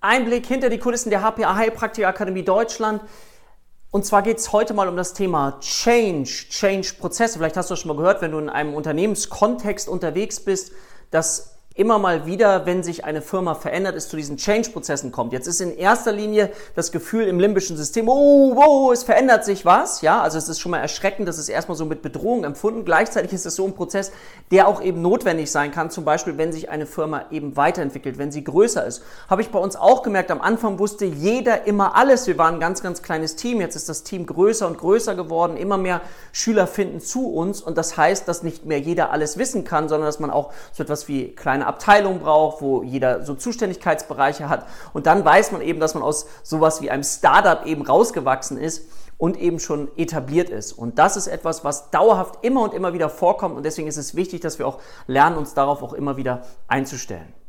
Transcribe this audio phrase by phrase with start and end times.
[0.00, 3.02] Einblick hinter die Kulissen der HPA Heilpraktiker Akademie Deutschland.
[3.90, 7.38] Und zwar geht es heute mal um das Thema Change, Change-Prozesse.
[7.38, 10.72] Vielleicht hast du das schon mal gehört, wenn du in einem Unternehmenskontext unterwegs bist,
[11.10, 15.32] dass immer mal wieder, wenn sich eine Firma verändert, es zu diesen Change-Prozessen kommt.
[15.32, 19.64] Jetzt ist in erster Linie das Gefühl im limbischen System, oh, wow, es verändert sich
[19.64, 20.02] was.
[20.02, 22.84] Ja, also es ist schon mal erschreckend, das ist erstmal so mit Bedrohung empfunden.
[22.84, 24.10] Gleichzeitig ist es so ein Prozess,
[24.50, 25.90] der auch eben notwendig sein kann.
[25.90, 29.02] Zum Beispiel, wenn sich eine Firma eben weiterentwickelt, wenn sie größer ist.
[29.28, 32.26] Habe ich bei uns auch gemerkt, am Anfang wusste jeder immer alles.
[32.26, 33.60] Wir waren ein ganz, ganz kleines Team.
[33.60, 35.56] Jetzt ist das Team größer und größer geworden.
[35.56, 36.00] Immer mehr
[36.32, 37.62] Schüler finden zu uns.
[37.62, 40.82] Und das heißt, dass nicht mehr jeder alles wissen kann, sondern dass man auch so
[40.82, 44.66] etwas wie kleine eine Abteilung braucht, wo jeder so Zuständigkeitsbereiche hat.
[44.92, 48.88] Und dann weiß man eben, dass man aus sowas wie einem Startup eben rausgewachsen ist
[49.18, 50.72] und eben schon etabliert ist.
[50.72, 53.56] Und das ist etwas, was dauerhaft immer und immer wieder vorkommt.
[53.56, 57.39] Und deswegen ist es wichtig, dass wir auch lernen, uns darauf auch immer wieder einzustellen.